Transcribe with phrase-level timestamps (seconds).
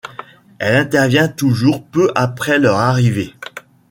[0.57, 3.35] Elle intervient toujours peu après leur arrivée.